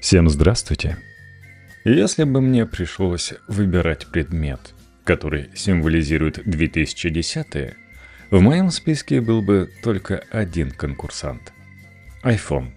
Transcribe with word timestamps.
Всем 0.00 0.28
здравствуйте. 0.28 0.96
Если 1.84 2.22
бы 2.22 2.40
мне 2.40 2.66
пришлось 2.66 3.34
выбирать 3.48 4.06
предмет, 4.06 4.60
который 5.02 5.50
символизирует 5.56 6.40
2010 6.48 7.74
в 8.30 8.40
моем 8.40 8.70
списке 8.70 9.20
был 9.20 9.42
бы 9.42 9.68
только 9.82 10.22
один 10.30 10.70
конкурсант. 10.70 11.52
iPhone. 12.22 12.68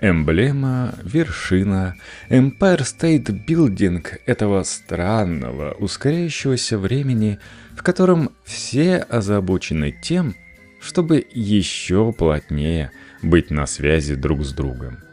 Эмблема, 0.00 0.94
вершина, 1.02 1.96
Empire 2.28 2.82
State 2.82 3.44
Building 3.44 4.06
этого 4.26 4.62
странного, 4.62 5.72
ускоряющегося 5.72 6.78
времени, 6.78 7.40
в 7.76 7.82
котором 7.82 8.30
все 8.44 8.98
озабочены 8.98 9.90
тем, 9.90 10.36
чтобы 10.80 11.26
еще 11.32 12.12
плотнее 12.12 12.92
быть 13.20 13.50
на 13.50 13.66
связи 13.66 14.14
друг 14.14 14.44
с 14.44 14.52
другом. 14.52 15.07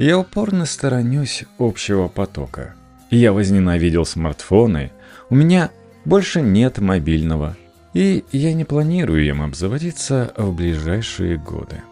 Я 0.00 0.18
упорно 0.18 0.64
сторонюсь 0.64 1.44
общего 1.58 2.08
потока. 2.08 2.74
Я 3.10 3.34
возненавидел 3.34 4.06
смартфоны, 4.06 4.92
у 5.28 5.34
меня 5.34 5.70
больше 6.06 6.40
нет 6.40 6.78
мобильного, 6.78 7.54
и 7.92 8.24
я 8.32 8.54
не 8.54 8.64
планирую 8.64 9.26
им 9.26 9.42
обзаводиться 9.42 10.32
в 10.38 10.54
ближайшие 10.54 11.36
годы. 11.36 11.82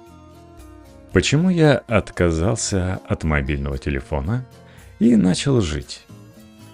Почему 1.13 1.51
я 1.51 1.83
отказался 1.87 2.99
от 3.07 3.25
мобильного 3.25 3.77
телефона 3.77 4.43
и 5.01 5.15
начал 5.15 5.61
жить? 5.61 6.07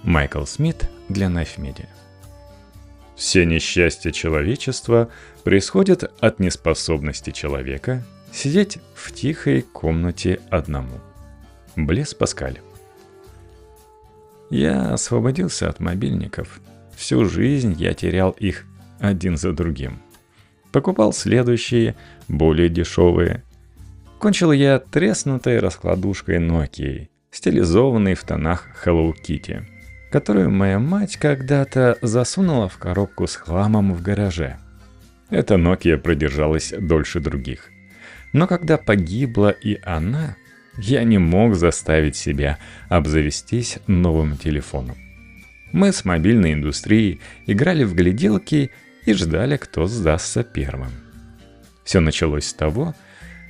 Майкл 0.05 0.45
Смит 0.45 0.89
для 1.09 1.27
Media. 1.27 1.89
Все 3.17 3.45
несчастья 3.45 4.13
человечества 4.13 5.09
происходят 5.43 6.13
от 6.21 6.39
неспособности 6.39 7.33
человека 7.33 8.05
сидеть 8.33 8.79
в 8.95 9.11
тихой 9.13 9.63
комнате 9.63 10.39
одному– 10.49 11.01
Блес 11.77 12.15
Паскаль. 12.15 12.61
Я 14.51 14.93
освободился 14.93 15.69
от 15.69 15.81
мобильников. 15.81 16.61
Всю 16.95 17.25
жизнь 17.25 17.75
я 17.79 17.95
терял 17.95 18.31
их 18.31 18.65
один 19.01 19.37
за 19.37 19.53
другим. 19.53 19.99
Покупал 20.71 21.13
следующие, 21.13 21.97
более 22.29 22.69
дешевые. 22.69 23.43
Кончил 24.21 24.53
я 24.53 24.79
треснутой 24.79 25.59
раскладушкой 25.59 26.39
Nokia, 26.39 27.09
стилизованной 27.31 28.15
в 28.15 28.23
тонах 28.23 28.69
Hello 28.85 29.13
Kitty, 29.13 29.65
которую 30.13 30.51
моя 30.51 30.79
мать 30.79 31.17
когда-то 31.17 31.99
засунула 32.01 32.69
в 32.69 32.79
коробку 32.79 33.27
с 33.27 33.35
хламом 33.35 33.93
в 33.95 34.03
гараже. 34.03 34.59
Эта 35.31 35.57
Nokia 35.57 35.99
продержалась 35.99 36.73
дольше 36.79 37.19
других. 37.19 37.71
Но 38.33 38.47
когда 38.47 38.79
погибла 38.79 39.51
и 39.51 39.81
она, 39.83 40.37
я 40.77 41.05
не 41.05 41.19
мог 41.19 41.55
заставить 41.55 42.17
себя 42.17 42.59
обзавестись 42.89 43.79
новым 43.87 44.37
телефоном. 44.37 44.97
Мы 45.73 45.93
с 45.93 46.05
мобильной 46.05 46.53
индустрией 46.55 47.21
играли 47.47 47.85
в 47.85 47.95
гляделки 47.95 48.71
и 49.07 49.13
ждали, 49.13 49.57
кто 49.57 49.87
сдастся 49.87 50.45
первым. 50.45 50.91
Все 51.85 52.01
началось 52.01 52.47
с 52.47 52.55
того, 52.55 52.95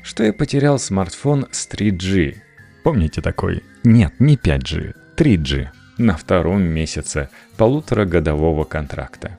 что 0.03 0.25
я 0.25 0.33
потерял 0.33 0.79
смартфон 0.79 1.47
с 1.51 1.69
3G. 1.69 2.37
Помните 2.83 3.21
такой? 3.21 3.63
Нет, 3.85 4.15
не 4.19 4.37
5G, 4.37 4.95
3G. 5.17 5.69
На 5.97 6.17
втором 6.17 6.63
месяце 6.63 7.29
полуторагодового 7.57 8.65
контракта. 8.65 9.39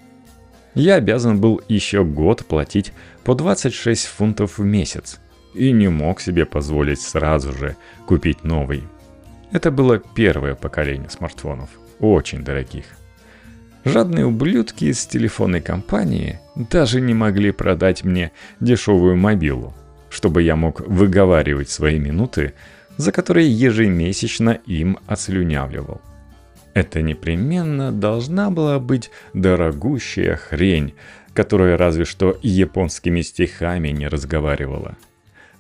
Я 0.74 0.96
обязан 0.96 1.42
был 1.42 1.62
еще 1.68 2.04
год 2.04 2.46
платить 2.46 2.94
по 3.24 3.36
26 3.36 4.06
фунтов 4.06 4.58
в 4.58 4.64
месяц– 4.64 5.20
и 5.56 5.72
не 5.72 5.88
мог 5.88 6.22
себе 6.22 6.46
позволить 6.46 7.02
сразу 7.02 7.54
же 7.54 7.76
купить 8.06 8.44
новый. 8.44 8.84
Это 9.52 9.72
было 9.72 10.00
первое 10.00 10.56
поколение 10.56 11.10
смартфонов, 11.10 11.70
очень 12.00 12.44
дорогих. 12.44 12.86
Жадные 13.86 14.26
ублюдки 14.26 14.86
из 14.86 15.06
телефонной 15.06 15.62
компании 15.62 16.40
даже 16.56 17.00
не 17.00 17.14
могли 17.14 17.52
продать 17.52 18.04
мне 18.04 18.32
дешевую 18.60 19.16
мобилу, 19.16 19.74
чтобы 20.10 20.42
я 20.42 20.56
мог 20.56 20.82
выговаривать 20.82 21.70
свои 21.70 22.00
минуты, 22.00 22.54
за 22.98 23.12
которые 23.12 23.50
ежемесячно 23.50 24.60
им 24.66 24.98
отслюнявливал. 25.06 26.02
Это 26.74 27.02
непременно 27.02 27.92
должна 27.92 28.50
была 28.50 28.80
быть 28.80 29.12
дорогущая 29.34 30.36
хрень, 30.36 30.96
которая 31.34 31.78
разве 31.78 32.06
что 32.06 32.38
японскими 32.42 33.22
стихами 33.22 33.90
не 33.90 34.08
разговаривала– 34.08 34.98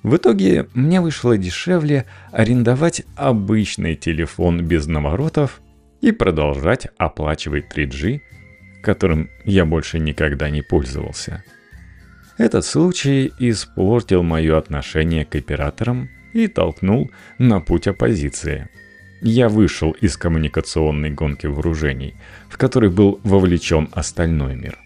в 0.05 0.17
итоге 0.17 0.67
мне 0.75 1.01
вышло 1.01 1.35
дешевле 1.35 2.05
арендовать 2.31 3.01
обычный 3.15 3.95
телефон 3.95 4.61
без 4.61 4.85
наворотов 4.85 5.61
и 5.99 6.11
продолжать 6.11 6.87
оплачивать 6.97 7.75
3G, 7.75 8.21
которым 8.83 9.31
я 9.45 9.65
больше 9.65 9.97
никогда 9.97 10.51
не 10.51 10.61
пользовался. 10.61 11.43
Этот 12.37 12.65
случай 12.65 13.33
испортил 13.39 14.21
мое 14.21 14.59
отношение 14.59 15.25
к 15.25 15.33
операторам 15.33 16.11
и 16.33 16.47
толкнул 16.47 17.09
на 17.39 17.59
путь 17.59 17.87
оппозиции. 17.87 18.69
Я 19.21 19.49
вышел 19.49 19.89
из 19.89 20.17
коммуникационной 20.17 21.09
гонки 21.09 21.47
вооружений, 21.47 22.13
в 22.47 22.59
которой 22.59 22.91
был 22.91 23.19
вовлечен 23.23 23.89
остальной 23.91 24.55
мир. 24.55 24.77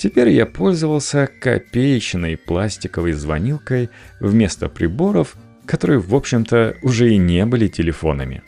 Теперь 0.00 0.30
я 0.30 0.46
пользовался 0.46 1.26
копеечной 1.26 2.38
пластиковой 2.38 3.12
звонилкой 3.12 3.90
вместо 4.18 4.70
приборов, 4.70 5.36
которые, 5.66 5.98
в 5.98 6.14
общем-то, 6.14 6.78
уже 6.80 7.12
и 7.12 7.18
не 7.18 7.44
были 7.44 7.68
телефонами. 7.68 8.42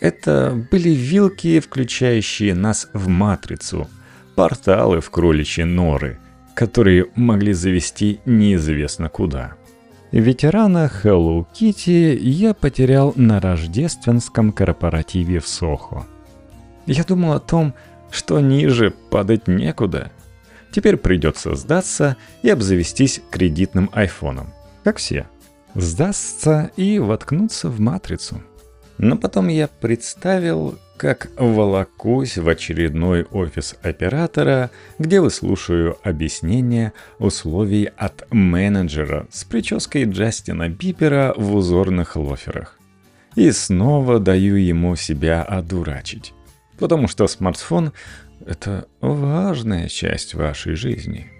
Это 0.00 0.54
были 0.70 0.90
вилки, 0.90 1.58
включающие 1.58 2.54
нас 2.54 2.88
в 2.92 3.08
матрицу, 3.08 3.88
порталы 4.36 5.00
в 5.00 5.10
кроличьи 5.10 5.64
норы, 5.64 6.20
которые 6.54 7.06
могли 7.16 7.54
завести 7.54 8.20
неизвестно 8.24 9.08
куда. 9.08 9.54
Ветерана 10.12 10.88
Hello 11.02 11.44
Kitty 11.52 12.16
я 12.16 12.54
потерял 12.54 13.12
на 13.16 13.40
рождественском 13.40 14.52
корпоративе 14.52 15.40
в 15.40 15.48
Сохо. 15.48 16.06
Я 16.86 17.02
думал 17.02 17.32
о 17.32 17.40
том, 17.40 17.74
что 18.12 18.38
ниже 18.38 18.92
падать 19.10 19.48
некуда– 19.48 20.12
Теперь 20.74 20.96
придется 20.96 21.54
сдаться 21.54 22.16
и 22.42 22.50
обзавестись 22.50 23.20
кредитным 23.30 23.90
айфоном. 23.92 24.52
Как 24.82 24.96
все. 24.96 25.28
Сдастся 25.76 26.72
и 26.76 26.98
воткнуться 26.98 27.68
в 27.68 27.78
матрицу. 27.78 28.42
Но 28.98 29.16
потом 29.16 29.46
я 29.46 29.68
представил, 29.68 30.76
как 30.96 31.30
волокусь 31.38 32.38
в 32.38 32.48
очередной 32.48 33.22
офис 33.22 33.76
оператора, 33.82 34.72
где 34.98 35.20
выслушаю 35.20 35.96
объяснение 36.02 36.92
условий 37.20 37.88
от 37.96 38.26
менеджера 38.32 39.28
с 39.30 39.44
прической 39.44 40.06
Джастина 40.06 40.68
Бибера 40.68 41.34
в 41.36 41.54
узорных 41.54 42.16
лоферах. 42.16 42.80
И 43.36 43.52
снова 43.52 44.18
даю 44.18 44.56
ему 44.56 44.96
себя 44.96 45.44
одурачить. 45.44 46.34
Потому 46.80 47.06
что 47.06 47.28
смартфон 47.28 47.92
это 48.46 48.86
важная 49.00 49.88
часть 49.88 50.34
вашей 50.34 50.74
жизни. 50.74 51.30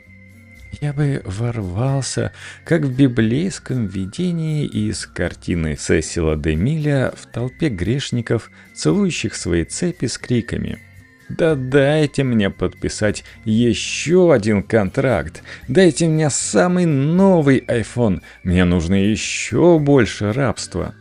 Я 0.80 0.92
бы 0.92 1.22
ворвался, 1.24 2.32
как 2.64 2.82
в 2.82 2.96
библейском 2.96 3.86
видении 3.86 4.66
из 4.66 5.06
картины 5.06 5.76
Сесила 5.78 6.36
де 6.36 6.56
Миля 6.56 7.12
в 7.16 7.26
толпе 7.26 7.68
грешников, 7.68 8.50
целующих 8.74 9.34
свои 9.34 9.64
цепи 9.64 10.06
с 10.06 10.18
криками 10.18 10.80
«Да 11.28 11.54
дайте 11.54 12.22
мне 12.22 12.50
подписать 12.50 13.24
еще 13.44 14.32
один 14.32 14.62
контракт! 14.62 15.42
Дайте 15.68 16.06
мне 16.06 16.28
самый 16.28 16.84
новый 16.84 17.64
iPhone! 17.66 18.20
Мне 18.42 18.64
нужно 18.64 18.94
еще 18.94 19.78
больше 19.78 20.32
рабства!» 20.32 20.94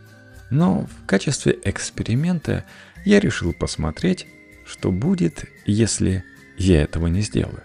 Но 0.50 0.86
в 0.86 1.06
качестве 1.06 1.58
эксперимента 1.64 2.64
я 3.04 3.20
решил 3.20 3.52
посмотреть, 3.52 4.26
что 4.66 4.90
будет, 4.90 5.44
если 5.66 6.24
я 6.56 6.82
этого 6.82 7.06
не 7.06 7.20
сделаю. 7.20 7.62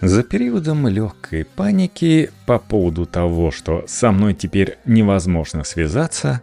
За 0.00 0.24
периодом 0.24 0.88
легкой 0.88 1.44
паники 1.44 2.30
по 2.46 2.58
поводу 2.58 3.06
того, 3.06 3.50
что 3.52 3.84
со 3.86 4.10
мной 4.10 4.34
теперь 4.34 4.78
невозможно 4.84 5.62
связаться, 5.62 6.42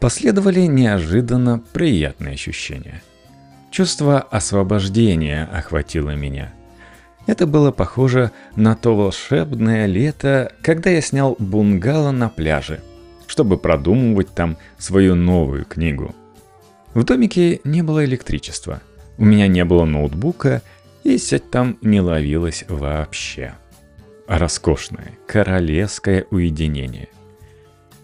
последовали 0.00 0.62
неожиданно 0.62 1.62
приятные 1.72 2.34
ощущения. 2.34 3.02
Чувство 3.70 4.18
освобождения 4.18 5.48
охватило 5.52 6.16
меня. 6.16 6.52
Это 7.26 7.46
было 7.46 7.70
похоже 7.70 8.32
на 8.56 8.74
то 8.74 8.96
волшебное 8.96 9.86
лето, 9.86 10.52
когда 10.62 10.90
я 10.90 11.00
снял 11.00 11.36
бунгало 11.38 12.10
на 12.10 12.28
пляже, 12.28 12.80
чтобы 13.26 13.56
продумывать 13.56 14.34
там 14.34 14.56
свою 14.78 15.14
новую 15.14 15.64
книгу. 15.64 16.14
В 16.94 17.04
домике 17.04 17.60
не 17.62 17.82
было 17.82 18.04
электричества– 18.04 18.80
у 19.18 19.24
меня 19.24 19.48
не 19.48 19.64
было 19.64 19.84
ноутбука, 19.84 20.62
и 21.04 21.18
сеть 21.18 21.50
там 21.50 21.78
не 21.82 22.00
ловилась 22.00 22.64
вообще. 22.68 23.54
Роскошное, 24.26 25.12
королевское 25.26 26.26
уединение. 26.30 27.08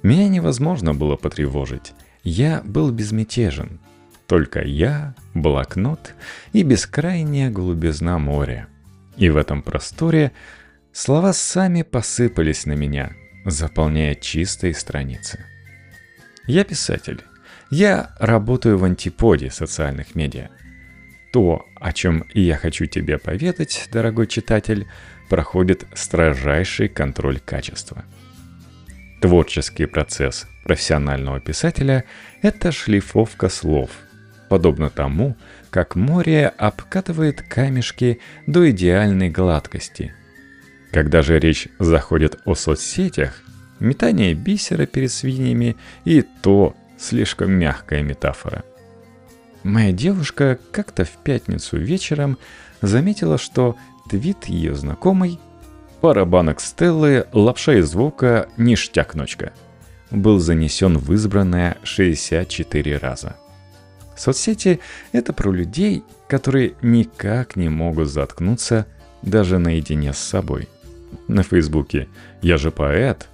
Меня 0.03 0.29
невозможно 0.29 0.95
было 0.95 1.17
потревожить. 1.17 1.93
я 2.23 2.63
был 2.65 2.91
безмятежен. 2.91 3.81
Только 4.27 4.63
я, 4.63 5.15
блокнот 5.35 6.15
и 6.53 6.63
бескрайняя 6.63 7.51
голубизна 7.51 8.19
моря. 8.19 8.69
И 9.17 9.29
в 9.29 9.37
этом 9.37 9.63
просторе 9.63 10.33
слова 10.93 11.33
сами 11.33 11.83
посыпались 11.83 12.65
на 12.65 12.73
меня, 12.73 13.13
заполняя 13.45 14.15
чистые 14.15 14.75
страницы. 14.75 15.45
Я 16.47 16.65
писатель. 16.65 17.23
Я 17.71 18.15
работаю 18.19 18.79
в 18.79 18.85
антиподе 18.85 19.51
социальных 19.51 20.15
медиа. 20.15 20.51
То, 21.33 21.67
о 21.77 21.93
чем 21.93 22.25
я 22.35 22.57
хочу 22.57 22.85
тебе 22.87 23.19
поведать, 23.19 23.89
дорогой 23.91 24.27
читатель, 24.27 24.87
проходит 25.31 25.87
строжайший 25.95 26.89
контроль 26.89 27.41
качества. 27.41 28.05
Творческий 29.23 29.87
процесс 29.87 30.47
профессионального 30.65 31.41
писателя– 31.41 32.05
это 32.43 32.71
шлифовка 32.71 33.49
слов, 33.49 33.91
подобно 34.51 34.91
тому, 34.91 35.37
как 35.71 35.97
море 35.97 36.49
обкатывает 36.49 37.41
камешки 37.41 38.21
до 38.47 38.71
идеальной 38.71 39.31
гладкости. 39.31 40.13
Когда 40.91 41.23
же 41.23 41.39
речь 41.39 41.69
заходит 41.79 42.41
о 42.45 42.55
соцсетях, 42.55 43.43
метание 43.81 44.35
бисера 44.35 44.85
перед 44.85 45.11
свиньями 45.11 45.77
и 46.05 46.23
то 46.43 46.77
слишком 46.99 47.53
мягкая 47.53 48.03
метафора. 48.03 48.65
Моя 49.65 49.93
девушка 49.93 50.59
как-то 50.73 51.05
в 51.05 51.11
пятницу 51.11 51.77
вечером 51.77 52.39
заметила, 52.81 53.39
что 53.39 53.77
твит 54.11 54.47
ее 54.47 54.75
знакомой 54.75 55.39
«Пара 56.01 56.25
банок 56.25 56.61
Стеллы, 56.61 57.27
лапша 57.33 57.75
из 57.75 57.91
звука, 57.91 58.49
ништяк-ночка» 58.57 59.53
был 60.11 60.41
занесен 60.41 60.99
в 60.99 61.13
избранное 61.15 61.79
64 61.85 62.99
раза. 62.99 63.37
Соцсети— 64.17 64.81
это 65.13 65.33
про 65.33 65.51
людей, 65.51 66.05
которые 66.29 66.75
никак 66.83 67.57
не 67.57 67.69
могут 67.69 68.09
заткнуться 68.09 68.87
даже 69.23 69.59
наедине 69.59 70.13
с 70.13 70.19
собой. 70.19 70.69
На 71.29 71.43
Фейсбуке 71.43 72.09
«Я 72.43 72.59
же 72.59 72.71
поэт», 72.71 73.29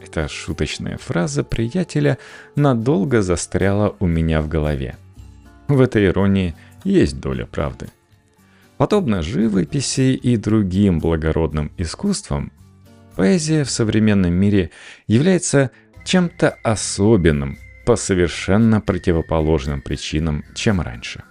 эта 0.00 0.28
шуточная 0.28 0.96
фраза 0.96 1.42
приятеля 1.44 2.18
надолго 2.54 3.20
застряла 3.20 3.96
у 3.98 4.06
меня 4.06 4.40
в 4.40 4.48
голове. 4.48 4.96
В 5.68 5.82
этой 5.82 6.06
иронии 6.06 6.54
есть 6.82 7.20
доля 7.20 7.44
правды. 7.44 7.88
Подобно 8.78 9.22
живописи 9.22 10.14
и 10.14 10.36
другим 10.36 10.98
благородным 10.98 11.70
искусствам, 11.76 12.52
поэзия 13.16 13.64
в 13.64 13.70
современном 13.70 14.32
мире 14.32 14.70
является 15.06 15.70
чем-то 16.04 16.56
особенным 16.62 17.58
по 17.84 17.96
совершенно 17.96 18.80
противоположным 18.80 19.82
причинам, 19.82 20.44
чем 20.54 20.80
раньше. 20.80 21.22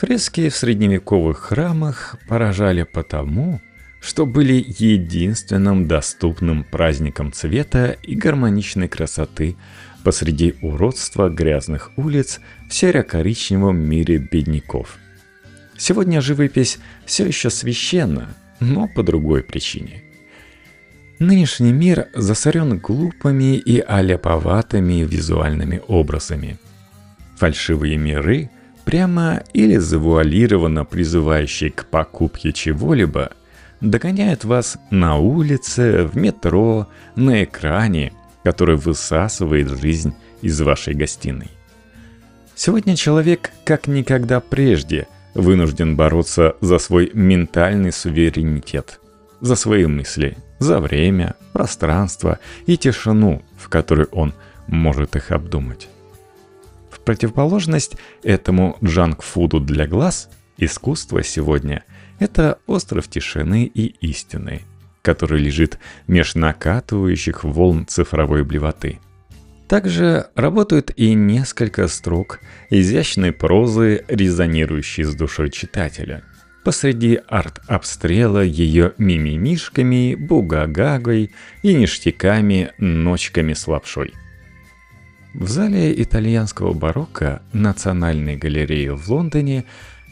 Фрески 0.00 0.50
в 0.50 0.56
средневековых 0.56 1.38
храмах 1.38 2.16
поражали 2.28 2.82
потому, 2.82 3.62
что 4.00 4.26
были 4.26 4.62
единственным 4.78 5.88
доступным 5.88 6.64
праздником 6.64 7.32
цвета 7.32 7.96
и 8.02 8.14
гармоничной 8.14 8.88
красоты 8.88 9.56
посреди 10.06 10.54
уродства 10.62 11.28
грязных 11.28 11.90
улиц 11.96 12.40
в 12.70 12.72
серо-коричневом 12.74 13.76
мире 13.76 14.16
бедняков– 14.18 14.96
Сегодня 15.78 16.20
живопись 16.20 16.78
все 17.04 17.26
еще 17.26 17.50
священна, 17.50 18.28
но 18.60 18.88
по 18.88 19.02
другой 19.02 19.42
причине. 19.42 20.02
Нынешний 21.18 21.72
мир 21.72 22.08
засорен 22.14 22.78
глупыми 22.78 23.56
и 23.56 23.80
аляповатыми 23.80 25.04
визуальными 25.04 25.82
образами. 25.86 26.58
Фальшивые 27.36 27.96
миры, 27.96 28.50
прямо 28.84 29.42
или 29.52 29.76
завуалированно 29.76 30.84
призывающие 30.84 31.70
к 31.70 31.86
покупке 31.86 32.52
чего-либо, 32.52 33.32
догоняют 33.80 34.44
вас 34.44 34.78
на 34.90 35.16
улице, 35.16 36.04
в 36.04 36.16
метро, 36.16 36.88
на 37.14 37.44
экране, 37.44 38.12
который 38.46 38.76
высасывает 38.76 39.68
жизнь 39.68 40.14
из 40.40 40.60
вашей 40.60 40.94
гостиной. 40.94 41.50
Сегодня 42.54 42.94
человек 42.94 43.50
как 43.64 43.88
никогда 43.88 44.38
прежде– 44.38 45.08
вынужден 45.34 45.96
бороться 45.96 46.54
за 46.60 46.78
свой 46.78 47.10
ментальный 47.12 47.90
суверенитет, 47.90 49.00
за 49.40 49.56
свои 49.56 49.86
мысли, 49.86 50.38
за 50.60 50.78
время, 50.78 51.34
пространство 51.52 52.38
и 52.66 52.76
тишину, 52.76 53.42
в 53.58 53.68
которой 53.68 54.06
он 54.12 54.32
может 54.68 55.16
их 55.16 55.32
обдумать. 55.32 55.88
В 56.88 57.00
противоположность 57.00 57.96
этому 58.22 58.76
джанк-фуду 58.82 59.58
для 59.58 59.88
глаз, 59.88 60.30
искусство 60.56 61.24
сегодня– 61.24 61.82
это 62.20 62.60
остров 62.68 63.08
тишины 63.08 63.64
и 63.64 63.86
истины, 64.06 64.62
который 65.06 65.40
лежит 65.40 65.78
меж 66.08 66.34
накатывающих 66.34 67.44
волн 67.44 67.86
цифровой 67.86 68.42
блевоты– 68.42 68.98
также 69.68 70.26
работают 70.36 70.92
и 70.96 71.14
несколько 71.14 71.88
строк 71.88 72.40
изящной 72.70 73.32
прозы, 73.32 74.04
резонирующей 74.06 75.02
с 75.02 75.14
душой 75.14 75.50
читателя. 75.50 76.22
Посреди 76.64 77.20
арт-обстрела 77.28 78.44
ее 78.44 78.92
мимимишками, 78.98 80.14
бугагагой 80.14 81.32
и 81.62 81.74
ништяками, 81.74 82.72
ночками 82.78 83.54
с 83.54 83.66
лапшой. 83.66 84.14
В 85.34 85.48
зале 85.48 86.00
итальянского 86.00 86.72
барокко 86.72 87.42
Национальной 87.52 88.36
галереи 88.36 88.88
в 88.88 89.08
Лондоне 89.10 89.64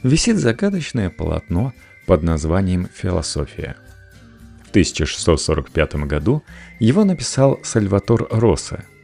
висит 0.02 0.36
загадочное 0.36 1.10
полотно 1.10 1.72
под 2.06 2.22
названием 2.22 2.88
«Философия». 2.92 3.76
В 4.74 4.76
1645 4.76 5.94
году 6.06 6.42
его 6.80 7.04
написал 7.04 7.60
Сальватор 7.62 8.26
Росса– 8.30 8.84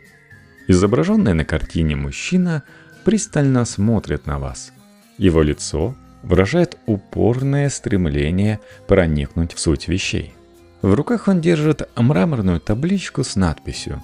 Изображенный 0.70 1.34
на 1.34 1.44
картине 1.44 1.96
мужчина 1.96 2.62
пристально 3.04 3.64
смотрит 3.64 4.26
на 4.26 4.38
вас. 4.38 4.72
Его 5.18 5.42
лицо 5.42 5.96
выражает 6.22 6.78
упорное 6.86 7.68
стремление 7.70 8.60
проникнуть 8.86 9.52
в 9.52 9.58
суть 9.58 9.88
вещей. 9.88 10.32
В 10.80 10.94
руках 10.94 11.26
он 11.26 11.40
держит 11.40 11.88
мраморную 11.96 12.60
табличку 12.60 13.24
с 13.24 13.34
надписью 13.34 14.00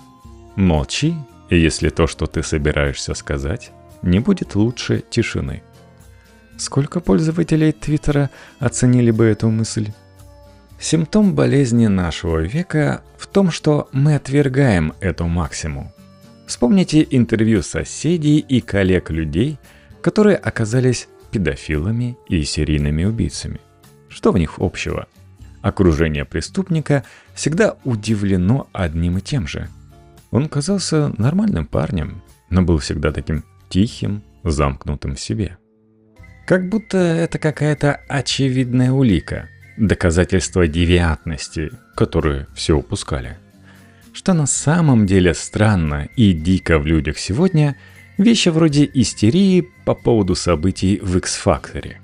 «Молчи, 0.56 1.14
если 1.50 1.88
то, 1.88 2.08
что 2.08 2.26
ты 2.26 2.42
собираешься 2.42 3.14
сказать, 3.14 3.70
не 4.02 4.18
будет 4.18 4.56
лучше 4.56 5.04
тишины». 5.08 5.62
Сколько 6.58 6.98
пользователей 6.98 7.70
Твиттера 7.70 8.30
оценили 8.58 9.12
бы 9.12 9.26
эту 9.26 9.50
мысль? 9.50 9.92
Симптом 10.78 11.34
болезни 11.34 11.86
нашего 11.86 12.40
века 12.40 13.02
в 13.18 13.26
том, 13.26 13.50
что 13.50 13.88
мы 13.92 14.14
отвергаем 14.14 14.92
эту 15.00 15.26
максимум. 15.26 15.90
Вспомните 16.46 17.06
интервью 17.10 17.62
соседей 17.62 18.38
и 18.38 18.60
коллег 18.60 19.10
людей, 19.10 19.58
которые 20.00 20.36
оказались 20.36 21.08
педофилами 21.30 22.16
и 22.28 22.42
серийными 22.44 23.04
убийцами. 23.04 23.60
Что 24.08 24.32
в 24.32 24.38
них 24.38 24.58
общего? 24.58 25.08
Окружение 25.62 26.24
преступника 26.24 27.04
всегда 27.34 27.76
удивлено 27.84 28.68
одним 28.72 29.18
и 29.18 29.20
тем 29.20 29.48
же. 29.48 29.68
Он 30.30 30.48
казался 30.48 31.12
нормальным 31.18 31.66
парнем, 31.66 32.22
но 32.50 32.62
был 32.62 32.78
всегда 32.78 33.10
таким 33.10 33.44
тихим, 33.68 34.22
замкнутым 34.44 35.16
в 35.16 35.20
себе. 35.20 35.58
Как 36.46 36.68
будто 36.68 36.98
это 36.98 37.40
какая-то 37.40 38.00
очевидная 38.08 38.92
улика, 38.92 39.48
доказательство 39.76 40.66
девиантности, 40.66 41.70
которую 41.94 42.46
все 42.54 42.76
упускали– 42.76 43.36
что 44.16 44.32
на 44.32 44.46
самом 44.46 45.04
деле 45.04 45.34
странно 45.34 46.08
и 46.16 46.32
дико 46.32 46.78
в 46.78 46.86
людях 46.86 47.18
сегодня 47.18 47.76
вещи 48.16 48.48
вроде 48.48 48.90
истерии 48.94 49.68
по 49.84 49.94
поводу 49.94 50.34
событий 50.34 50.98
в 51.02 51.18
X-факторе. 51.18 52.00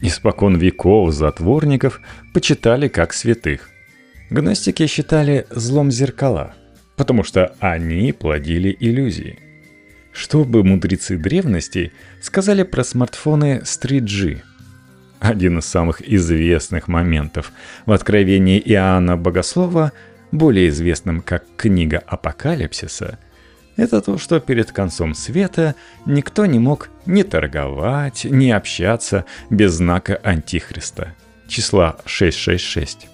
Испокон 0.00 0.56
веков 0.56 1.14
затворников 1.14 2.02
почитали 2.34 2.88
как 2.88 3.14
святых. 3.14 3.70
Гностики 4.28 4.86
считали 4.86 5.46
злом 5.50 5.90
зеркала, 5.90 6.54
потому 6.96 7.24
что 7.24 7.56
они 7.60 8.12
плодили 8.12 8.76
иллюзии. 8.78 9.38
Что 10.12 10.44
бы 10.44 10.62
мудрецы 10.62 11.16
древности 11.16 11.92
сказали 12.20 12.62
про 12.62 12.84
смартфоны 12.84 13.62
с 13.64 13.80
3G? 13.82 14.42
Один 15.22 15.60
из 15.60 15.66
самых 15.66 16.02
известных 16.02 16.88
моментов 16.88 17.52
в 17.86 17.92
откровении 17.92 18.58
Иоанна 18.58 19.16
Богослова– 19.16 19.92
более 20.32 20.68
известным 20.68 21.20
как 21.20 21.44
«Книга 21.56 22.02
Апокалипсиса», 22.04 23.18
это 23.76 24.00
то, 24.00 24.18
что 24.18 24.40
перед 24.40 24.72
концом 24.72 25.14
света 25.14 25.76
никто 26.06 26.44
не 26.44 26.58
мог 26.58 26.90
ни 27.06 27.22
торговать, 27.22 28.24
ни 28.24 28.50
общаться 28.50 29.24
без 29.48 29.74
знака 29.74 30.18
Антихриста, 30.24 31.14
числа 31.46 31.96
666. 32.04 33.06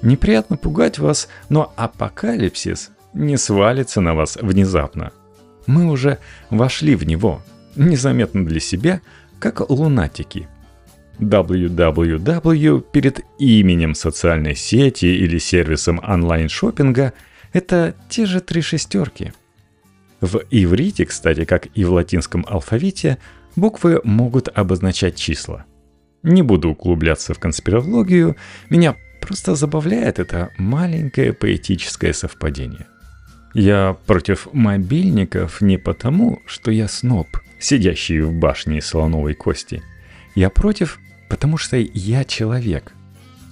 Неприятно 0.00 0.56
пугать 0.56 0.98
вас, 0.98 1.28
но 1.50 1.72
апокалипсис 1.76 2.90
не 3.12 3.36
свалится 3.36 4.00
на 4.00 4.14
вас 4.14 4.36
внезапно. 4.40 5.12
мы 5.66 5.84
уже 5.90 6.18
вошли 6.48 6.96
в 6.96 7.04
него, 7.06 7.42
незаметно 7.76 8.46
для 8.46 8.58
себя, 8.58 9.02
как 9.38 9.68
лунатики. 9.70 10.48
Www 11.22 12.84
перед 12.92 13.20
именем 13.38 13.94
социальной 13.94 14.54
сети 14.54 15.06
или 15.06 15.38
сервисом 15.38 16.00
онлайн-шоппинга– 16.06 17.12
это 17.52 17.94
те 18.08 18.26
же 18.26 18.40
три 18.40 18.62
шестерки. 18.62 19.32
В 20.20 20.42
иврите, 20.50 21.04
кстати, 21.04 21.44
как 21.44 21.68
и 21.74 21.84
в 21.84 21.92
латинском 21.92 22.46
алфавите, 22.48 23.18
буквы 23.56 24.00
могут 24.04 24.48
обозначать 24.48 25.16
числа. 25.16 25.64
Не 26.22 26.42
буду 26.42 26.70
углубляться 26.70 27.34
в 27.34 27.38
конспирологию, 27.38 28.36
меня 28.70 28.96
просто 29.20 29.54
забавляет 29.54 30.18
это 30.18 30.50
маленькое 30.58 31.32
поэтическое 31.32 32.12
совпадение. 32.12 32.86
Я 33.54 33.96
против 34.06 34.48
мобильников 34.52 35.60
не 35.60 35.76
потому, 35.76 36.40
что 36.46 36.70
я 36.70 36.88
сноб, 36.88 37.26
сидящий 37.58 38.20
в 38.20 38.32
башне 38.32 38.80
слоновой 38.80 39.34
кости. 39.34 39.82
Я 40.34 40.48
против, 40.48 40.98
потому 41.32 41.56
что 41.56 41.78
я 41.78 42.24
человек. 42.24 42.92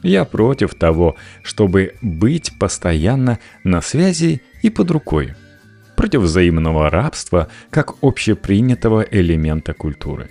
Я 0.02 0.26
против 0.26 0.75
того, 0.75 1.16
чтобы 1.42 1.94
быть 2.02 2.52
постоянно 2.58 3.38
на 3.64 3.80
связи 3.80 4.42
и 4.60 4.68
под 4.68 4.90
рукой. 4.90 5.32
Против 5.96 6.20
взаимного 6.20 6.90
рабства 6.90 7.49
как 7.70 7.94
общепринятого 8.02 9.00
элемента 9.00 9.72
культуры. 9.72 10.28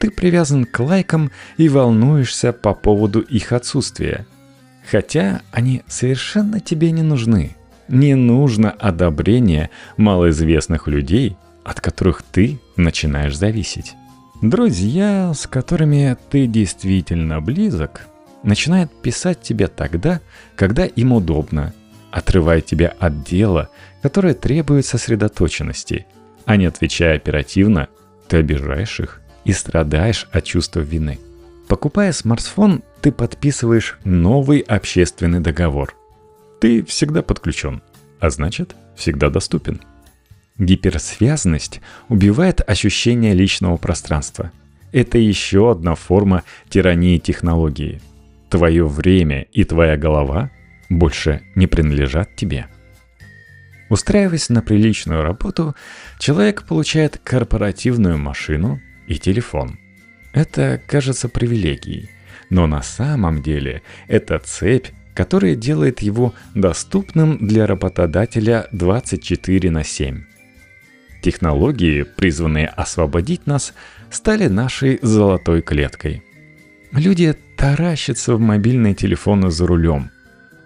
Ты 0.00 0.10
привязан 0.10 0.64
к 0.64 0.80
лайкам 0.80 1.30
и 1.58 1.68
волнуешься 1.68 2.52
по 2.52 2.74
поводу 2.74 3.20
их 3.20 3.52
отсутствия. 3.52 4.26
Хотя 4.90 5.42
они 5.52 5.82
совершенно 5.86 6.58
тебе 6.58 6.90
не 6.90 7.02
нужны– 7.02 7.54
не 7.88 8.16
нужно 8.16 8.72
одобрение 8.72 9.70
малоизвестных 9.96 10.88
людей, 10.88 11.36
от 11.64 11.80
которых 11.80 12.22
ты 12.22 12.58
начинаешь 12.76 13.36
зависеть. 13.36 13.94
Друзья, 14.42 15.32
с 15.34 15.48
которыми 15.48 16.16
ты 16.30 16.46
действительно 16.46 17.40
близок, 17.40 18.06
начинают 18.44 18.92
писать 19.02 19.42
тебе 19.42 19.66
тогда, 19.66 20.20
когда 20.54 20.86
им 20.86 21.12
удобно, 21.12 21.74
отрывая 22.12 22.60
тебя 22.60 22.94
от 23.00 23.24
дела, 23.24 23.68
которое 24.00 24.34
требует 24.34 24.86
сосредоточенности, 24.86 26.06
а 26.44 26.56
не 26.56 26.66
отвечая 26.66 27.16
оперативно, 27.16 27.88
ты 28.28 28.36
обижаешь 28.36 29.00
их 29.00 29.20
и 29.44 29.52
страдаешь 29.52 30.28
от 30.30 30.44
чувства 30.44 30.80
вины. 30.80 31.18
Покупая 31.66 32.12
смартфон, 32.12 32.84
ты 33.00 33.10
подписываешь 33.10 33.98
новый 34.04 34.60
общественный 34.60 35.40
договор, 35.40 35.96
ты 36.60 36.84
всегда 36.84 37.22
подключен, 37.22 37.82
а 38.20 38.30
значит, 38.30 38.76
всегда 38.94 39.30
доступен. 39.30 39.80
Гиперсвязанность 40.58 41.80
убивает 42.08 42.60
ощущение 42.68 43.32
личного 43.32 43.76
пространства. 43.76 44.50
Это 44.92 45.18
еще 45.18 45.70
одна 45.70 45.94
форма 45.94 46.42
тирании 46.68 47.18
технологии. 47.18 48.00
Твое 48.50 48.86
время 48.86 49.42
и 49.52 49.64
твоя 49.64 49.96
голова 49.96 50.50
больше 50.88 51.42
не 51.54 51.66
принадлежат 51.66 52.34
тебе. 52.34 52.66
Устраиваясь 53.90 54.48
на 54.48 54.62
приличную 54.62 55.22
работу, 55.22 55.74
человек 56.18 56.64
получает 56.64 57.18
корпоративную 57.22 58.18
машину 58.18 58.80
и 59.06 59.18
телефон. 59.18 59.78
Это 60.32 60.80
кажется 60.86 61.28
привилегией, 61.28 62.10
но 62.50 62.66
на 62.66 62.82
самом 62.82 63.42
деле 63.42 63.82
это 64.08 64.38
цепь 64.38 64.88
которое 65.18 65.56
делает 65.56 65.98
его 65.98 66.32
доступным 66.54 67.44
для 67.44 67.66
работодателя 67.66 68.68
24 68.70 69.68
на 69.68 69.82
7. 69.82 70.22
Технологии, 71.20 72.02
призванные 72.04 72.68
освободить 72.68 73.46
нас, 73.46 73.74
стали 74.10 74.46
нашей 74.46 74.98
золотой 75.02 75.62
клеткой. 75.62 76.22
Люди 76.92 77.34
таращатся 77.56 78.36
в 78.36 78.40
мобильные 78.40 78.94
телефоны 78.94 79.50
за 79.50 79.66
рулем. 79.66 80.10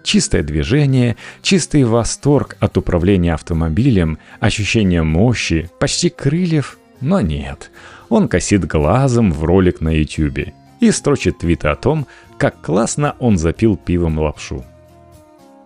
Чистое 0.03 0.43
движение, 0.43 1.15
чистый 1.41 1.83
восторг 1.85 2.57
от 2.59 2.77
управления 2.77 3.33
автомобилем, 3.33 4.19
ощущение 4.39 5.01
мощи, 5.01 5.69
почти 5.79 6.09
крыльев, 6.09 6.77
но 7.01 7.19
нет. 7.21 7.71
Он 8.09 8.27
косит 8.27 8.65
глазом 8.65 9.31
в 9.31 9.43
ролик 9.43 9.81
на 9.81 9.89
YouTube 9.89 10.53
и 10.79 10.91
строчит 10.91 11.39
твиты 11.39 11.69
о 11.69 11.75
том, 11.75 12.05
как 12.37 12.61
классно 12.61 13.15
он 13.19 13.37
запил 13.37 13.77
пивом 13.77 14.19
лапшу. 14.19 14.65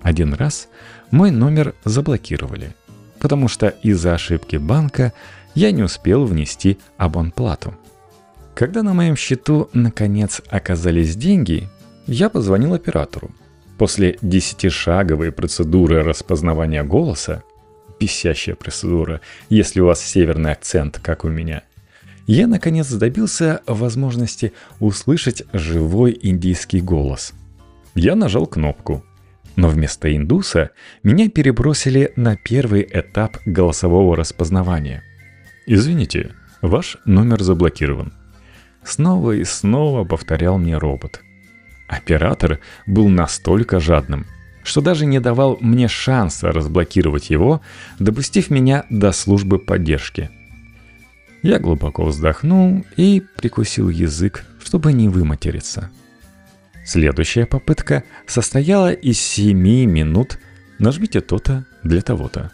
Один 0.01 0.33
раз 0.33 0.69
мой 1.11 1.31
номер 1.31 1.73
заблокировали, 1.83 2.75
потому 3.19 3.47
что 3.47 3.67
из-за 3.67 4.13
ошибки 4.13 4.55
банка 4.55 5.13
я 5.55 5.71
не 5.71 5.83
успел 5.83 6.25
внести 6.25 6.77
абонплату. 6.97 7.75
Когда 8.55 8.83
на 8.83 8.93
моем 8.93 9.15
счету 9.15 9.69
наконец 9.73 10.41
оказались 10.49 11.15
деньги, 11.15 11.69
я 12.05 12.29
позвонил 12.29 12.73
оператору. 12.73 13.31
После 13.77 14.17
десятишаговой 14.21 15.31
процедуры 15.31 16.03
распознавания 16.03 16.83
голоса, 16.83 17.43
писящая 17.99 18.55
процедура, 18.55 19.21
если 19.49 19.81
у 19.81 19.85
вас 19.85 20.01
северный 20.01 20.51
акцент, 20.51 20.99
как 20.99 21.23
у 21.25 21.29
меня– 21.29 21.63
я 22.27 22.45
наконец 22.45 22.91
добился 22.91 23.61
возможности 23.65 24.51
услышать 24.81 25.43
живой 25.53 26.19
индийский 26.21 26.81
голос. 26.81 27.33
Я 27.95 28.15
нажал 28.15 28.45
кнопку, 28.45 29.03
но 29.57 29.67
вместо 29.67 30.15
индуса 30.15 30.71
меня 31.03 31.29
перебросили 31.29 32.13
на 32.15 32.37
первый 32.37 32.87
этап 32.89 33.39
голосового 33.45 34.15
распознавания. 34.15 35.03
«Извините, 35.65 36.31
ваш 36.61 36.95
номер 37.03 37.43
заблокирован». 37.43 38.13
Снова 38.85 39.33
и 39.33 39.43
снова 39.43 40.05
повторял 40.05 40.57
мне 40.57 40.77
робот. 40.77 41.19
Оператор 41.89 42.59
был 42.85 43.09
настолько 43.09 43.81
жадным, 43.81 44.25
что 44.63 44.79
даже 44.79 45.05
не 45.05 45.19
давал 45.19 45.57
мне 45.59 45.89
шанса 45.89 46.53
разблокировать 46.53 47.29
его, 47.29 47.59
допустив 47.99 48.49
меня 48.49 48.85
до 48.89 49.11
службы 49.11 49.59
поддержки– 49.59 50.29
я 51.43 51.59
глубоко 51.59 52.03
вздохнул 52.03 52.83
и 52.97 53.23
прикусил 53.37 53.89
язык, 53.89 54.45
чтобы 54.61 54.91
не 54.91 55.07
выматериться. 55.07 55.89
Следующая 56.87 57.45
попытка 57.45 58.05
состояла 58.27 58.93
из 58.93 59.19
7 59.19 59.57
минут 59.57 60.39
«нажмите 60.79 61.19
то-то 61.19 61.65
для 61.83 62.01
того-то». 62.01 62.49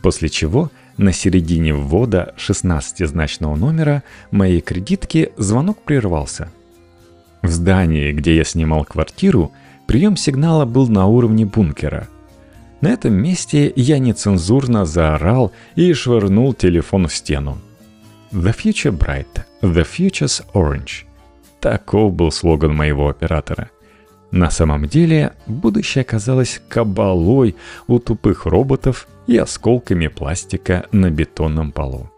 После 0.00 0.28
чего 0.28 0.70
на 0.96 1.12
середине 1.12 1.74
ввода 1.74 2.34
16-значного 2.36 3.56
номера 3.56 4.04
моей 4.30 4.60
кредитки 4.60 5.32
звонок 5.36 5.82
прервался. 5.82 6.52
В 7.42 7.50
здании, 7.50 8.12
где 8.12 8.36
я 8.36 8.44
снимал 8.44 8.84
квартиру, 8.84 9.52
прием 9.88 10.16
сигнала 10.16 10.66
был 10.66 10.86
на 10.86 11.06
уровне 11.06 11.44
бункера. 11.44 12.06
На 12.80 12.92
этом 12.92 13.14
месте 13.14 13.72
я 13.74 13.98
нецензурно 13.98 14.86
заорал 14.86 15.50
и 15.74 15.92
швырнул 15.94 16.54
телефон 16.54 17.08
в 17.08 17.12
стену. 17.12 17.58
The 18.30 18.54
future 18.54 18.96
bright, 18.96 19.44
the 19.62 19.84
future's 19.84 20.44
orange. 20.54 21.06
Таков 21.64 22.12
был 22.12 22.30
слоган 22.30 22.74
моего 22.76 23.08
оператора. 23.08 23.70
На 24.30 24.50
самом 24.50 24.86
деле, 24.86 25.32
будущее 25.46 26.02
оказалось 26.02 26.60
кабалой 26.68 27.56
у 27.86 27.98
тупых 27.98 28.44
роботов 28.44 29.08
и 29.26 29.38
осколками 29.38 30.08
пластика 30.08 30.84
на 30.92 31.08
бетонном 31.08 31.72
полу. 31.72 32.10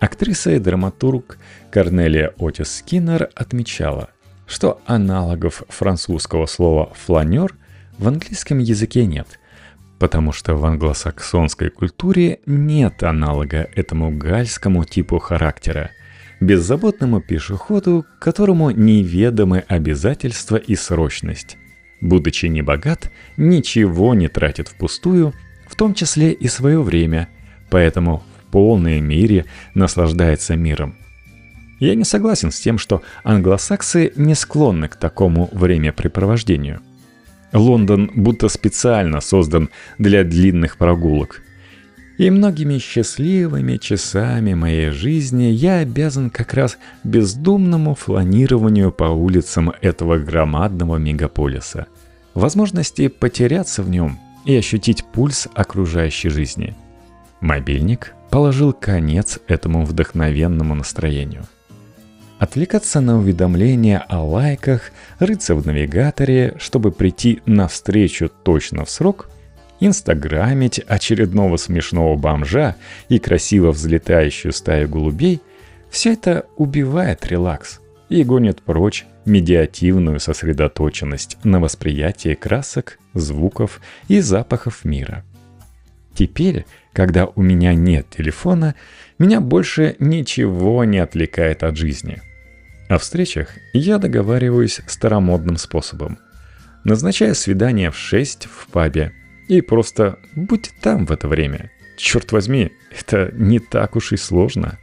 Актриса 0.00 0.52
и 0.52 0.58
драматург 0.58 1.36
Корнелия 1.70 2.32
Отис 2.38 2.78
Скиннер 2.78 3.28
отмечала, 3.34 4.08
что 4.46 4.80
аналогов 4.86 5.62
французского 5.68 6.46
слова 6.46 6.94
«фланер» 6.94 7.54
в 7.98 8.08
английском 8.08 8.56
языке 8.56 9.04
нет, 9.04 9.38
потому 9.98 10.32
что 10.32 10.54
в 10.54 10.64
англосаксонской 10.64 11.68
культуре 11.68 12.40
нет 12.46 13.02
аналога 13.02 13.68
этому 13.76 14.10
гальскому 14.16 14.84
типу 14.84 15.18
характера, 15.18 15.90
беззаботному 16.40 17.20
пешеходу, 17.20 18.06
которому 18.18 18.70
неведомы 18.70 19.64
обязательства 19.68 20.56
и 20.56 20.74
срочность. 20.74 21.56
Будучи 22.00 22.46
небогат, 22.46 23.12
ничего 23.36 24.14
не 24.14 24.28
тратит 24.28 24.68
впустую, 24.68 25.34
в 25.68 25.76
том 25.76 25.94
числе 25.94 26.32
и 26.32 26.48
свое 26.48 26.82
время, 26.82 27.28
поэтому 27.70 28.24
в 28.38 28.50
полной 28.50 29.00
мере 29.00 29.44
наслаждается 29.74 30.56
миром. 30.56 30.96
Я 31.78 31.94
не 31.94 32.04
согласен 32.04 32.50
с 32.50 32.60
тем, 32.60 32.78
что 32.78 33.02
англосаксы 33.22 34.12
не 34.16 34.34
склонны 34.34 34.88
к 34.88 34.96
такому 34.96 35.48
времяпрепровождению– 35.52 36.80
Лондон 37.52 38.10
будто 38.14 38.48
специально 38.48 39.20
создан 39.20 39.70
для 39.98 40.24
длинных 40.24 40.76
прогулок. 40.76 41.42
И 42.20 42.28
многими 42.28 42.76
счастливыми 42.76 43.78
часами 43.78 44.52
моей 44.52 44.90
жизни 44.90 45.44
я 45.44 45.78
обязан 45.78 46.28
как 46.28 46.52
раз 46.52 46.76
бездумному 47.02 47.94
фланированию 47.94 48.92
по 48.92 49.04
улицам 49.04 49.72
этого 49.80 50.18
громадного 50.18 50.98
мегаполиса. 50.98 51.86
Возможности 52.34 53.08
потеряться 53.08 53.82
в 53.82 53.88
нем 53.88 54.18
и 54.44 54.54
ощутить 54.54 55.02
пульс 55.02 55.48
окружающей 55.54 56.28
жизни. 56.28 56.76
Мобильник 57.40 58.12
положил 58.28 58.74
конец 58.74 59.38
этому 59.48 59.86
вдохновенному 59.86 60.74
настроению. 60.74 61.44
Отвлекаться 62.38 63.00
на 63.00 63.18
уведомления 63.18 64.04
о 64.10 64.22
лайках, 64.22 64.92
рыться 65.20 65.54
в 65.54 65.66
навигаторе, 65.66 66.54
чтобы 66.58 66.92
прийти 66.92 67.40
на 67.46 67.66
встречу 67.66 68.30
точно 68.44 68.84
в 68.84 68.90
срок, 68.90 69.30
инстаграмить 69.80 70.78
очередного 70.78 71.56
смешного 71.56 72.16
бомжа 72.16 72.76
и 73.08 73.18
красиво 73.18 73.72
взлетающую 73.72 74.52
стаю 74.52 74.88
голубей– 74.88 75.40
все 75.90 76.12
это 76.12 76.46
убивает 76.56 77.26
релакс 77.26 77.80
и 78.08 78.22
гонит 78.22 78.62
прочь 78.62 79.04
медиативную 79.26 80.20
сосредоточенность 80.20 81.36
на 81.44 81.60
восприятии 81.60 82.34
красок, 82.34 82.98
звуков 83.12 83.80
и 84.08 84.20
запахов 84.20 84.84
мира. 84.84 85.24
Теперь, 86.14 86.64
когда 86.92 87.26
у 87.26 87.42
меня 87.42 87.74
нет 87.74 88.06
телефона, 88.10 88.74
меня 89.18 89.40
больше 89.40 89.96
ничего 89.98 90.84
не 90.84 90.98
отвлекает 90.98 91.62
от 91.62 91.76
жизни. 91.76 92.22
О 92.88 92.98
встречах 92.98 93.50
я 93.72 93.98
договариваюсь 93.98 94.80
старомодным 94.86 95.56
способом. 95.56 96.18
Назначаю 96.82 97.34
свидание 97.34 97.90
в 97.90 97.96
6 97.96 98.46
в 98.46 98.68
пабе 98.68 99.12
и 99.50 99.62
просто 99.62 100.20
будь 100.36 100.70
там 100.80 101.06
в 101.06 101.10
это 101.10 101.26
время. 101.26 101.72
Черт 101.96 102.30
возьми, 102.30 102.70
это 102.96 103.32
не 103.34 103.58
так 103.58 103.96
уж 103.96 104.12
и 104.12 104.16
сложно. 104.16 104.78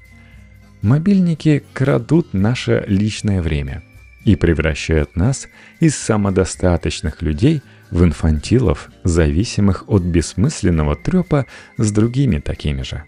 Мобильники 0.82 1.64
крадут 1.72 2.34
наше 2.34 2.84
личное 2.86 3.42
время 3.42 3.82
и 4.26 4.36
превращают 4.36 5.16
нас 5.16 5.48
из 5.80 5.96
самодостаточных 5.96 7.22
людей 7.22 7.62
в 7.92 8.04
инфантилов, 8.04 8.90
зависимых 9.06 9.86
от 9.88 10.04
бессмысленного 10.04 10.98
трепа 10.98 11.46
с 11.78 11.90
другими 11.94 12.40
такими 12.40 12.82
же. 12.82 13.06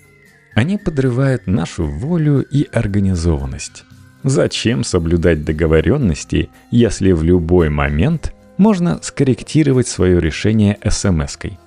Они 0.56 0.78
подрывают 0.78 1.46
нашу 1.46 1.86
волю 1.86 2.42
и 2.42 2.64
организованность. 2.72 3.84
Зачем 4.24 4.86
соблюдать 4.86 5.44
договоренности, 5.44 6.50
если 6.72 7.12
в 7.12 7.22
любой 7.22 7.70
момент 7.70 8.34
можно 8.60 9.00
скорректировать 9.02 9.88
свое 9.88 10.20
решение 10.20 10.78
смс-кой? 10.88 11.58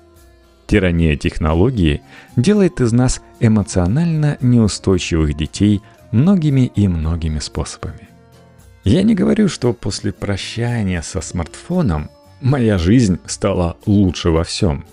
Тирания 0.67 1.17
технологии 1.17 2.01
делает 2.37 2.79
из 2.79 2.93
нас 2.93 3.21
эмоционально 3.41 4.37
неустойчивых 4.39 5.35
детей 5.35 5.81
многими 6.11 6.71
и 6.73 6.87
многими 6.87 7.39
способами. 7.39 8.07
Я 8.83 9.01
не 9.03 9.15
говорю, 9.15 9.49
что 9.49 9.73
после 9.73 10.13
прощания 10.13 11.01
со 11.01 11.19
смартфоном 11.19 12.09
моя 12.41 12.77
жизнь 12.77 13.19
стала 13.25 13.75
лучше 13.85 14.29
во 14.29 14.43
всем. 14.43 14.85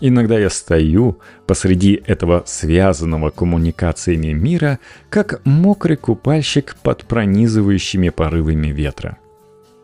Иногда 0.00 0.38
я 0.38 0.50
стою 0.50 1.18
посреди 1.46 2.02
этого 2.06 2.42
связанного 2.44 3.30
коммуникациями 3.30 4.32
мира, 4.32 4.78
как 5.08 5.40
мокрый 5.44 5.96
купальщик 5.96 6.76
под 6.82 7.06
пронизывающими 7.06 8.08
порывами 8.08 8.68
ветра. 8.68 9.16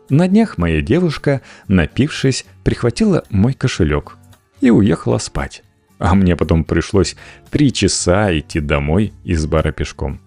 На 0.09 0.27
днях 0.27 0.57
моя 0.57 0.81
девушка, 0.81 1.41
напившись, 1.67 2.45
прихватила 2.63 3.23
мой 3.29 3.53
кошелек 3.53 4.17
и 4.61 4.69
уехала 4.69 5.17
спать. 5.17 5.63
А 5.97 6.15
мне 6.15 6.35
потом 6.35 6.63
пришлось 6.65 7.15
три 7.49 7.71
часа 7.71 8.37
идти 8.37 8.59
домой 8.59 9.13
из 9.23 9.45
бара 9.45 9.71
пешком. 9.71 10.19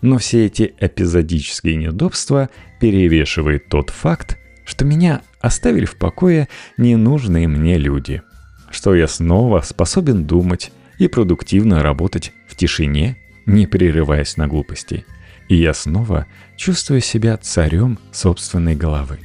Но 0.00 0.18
все 0.18 0.46
эти 0.46 0.74
эпизодические 0.80 1.76
неудобства 1.76 2.48
перевешивает 2.80 3.68
тот 3.68 3.90
факт, 3.90 4.38
что 4.64 4.84
меня 4.84 5.20
оставили 5.40 5.84
в 5.84 5.96
покое 5.96 6.48
ненужные 6.78 7.46
мне 7.46 7.76
люди. 7.78 8.22
Что 8.70 8.94
я 8.94 9.06
снова 9.06 9.60
способен 9.60 10.24
думать 10.24 10.72
и 10.98 11.06
продуктивно 11.06 11.82
работать 11.82 12.32
в 12.48 12.56
тишине, 12.56 13.16
не 13.44 13.66
прерываясь 13.66 14.36
на 14.36 14.48
глупости. 14.48 15.04
И 15.52 15.56
я 15.56 15.74
снова 15.74 16.24
чувствую 16.56 17.02
себя 17.02 17.36
царем 17.36 17.98
собственной 18.10 18.74
головы. 18.74 19.18